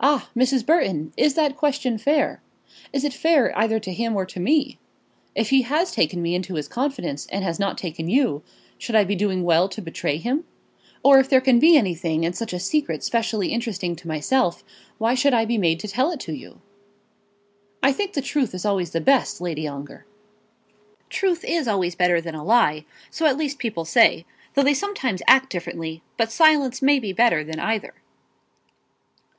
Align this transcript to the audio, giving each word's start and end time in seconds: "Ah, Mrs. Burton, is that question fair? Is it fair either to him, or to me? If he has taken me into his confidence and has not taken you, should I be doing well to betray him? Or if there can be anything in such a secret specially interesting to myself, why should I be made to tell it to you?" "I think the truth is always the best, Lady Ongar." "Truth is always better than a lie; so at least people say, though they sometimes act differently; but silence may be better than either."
"Ah, 0.00 0.30
Mrs. 0.34 0.64
Burton, 0.64 1.12
is 1.18 1.34
that 1.34 1.54
question 1.54 1.98
fair? 1.98 2.40
Is 2.94 3.04
it 3.04 3.12
fair 3.12 3.52
either 3.58 3.78
to 3.78 3.92
him, 3.92 4.16
or 4.16 4.24
to 4.24 4.40
me? 4.40 4.78
If 5.34 5.50
he 5.50 5.60
has 5.70 5.92
taken 5.92 6.22
me 6.22 6.34
into 6.34 6.54
his 6.54 6.66
confidence 6.66 7.26
and 7.26 7.44
has 7.44 7.58
not 7.60 7.76
taken 7.76 8.08
you, 8.08 8.42
should 8.78 8.94
I 8.94 9.04
be 9.04 9.14
doing 9.14 9.42
well 9.42 9.68
to 9.68 9.82
betray 9.82 10.16
him? 10.16 10.44
Or 11.02 11.18
if 11.20 11.28
there 11.28 11.42
can 11.42 11.58
be 11.58 11.76
anything 11.76 12.24
in 12.24 12.32
such 12.32 12.54
a 12.54 12.58
secret 12.58 13.04
specially 13.04 13.48
interesting 13.52 13.94
to 13.96 14.08
myself, 14.08 14.64
why 14.96 15.12
should 15.14 15.34
I 15.34 15.44
be 15.44 15.58
made 15.58 15.78
to 15.80 15.88
tell 15.88 16.10
it 16.10 16.20
to 16.20 16.32
you?" 16.32 16.62
"I 17.82 17.92
think 17.92 18.14
the 18.14 18.22
truth 18.22 18.54
is 18.54 18.64
always 18.64 18.92
the 18.92 19.00
best, 19.02 19.42
Lady 19.42 19.68
Ongar." 19.68 20.06
"Truth 21.10 21.44
is 21.44 21.68
always 21.68 21.94
better 21.94 22.18
than 22.18 22.34
a 22.34 22.42
lie; 22.42 22.86
so 23.10 23.26
at 23.26 23.36
least 23.36 23.58
people 23.58 23.84
say, 23.84 24.24
though 24.54 24.62
they 24.62 24.72
sometimes 24.72 25.20
act 25.26 25.50
differently; 25.52 26.02
but 26.16 26.32
silence 26.32 26.80
may 26.80 26.98
be 26.98 27.12
better 27.12 27.44
than 27.44 27.60
either." 27.60 27.92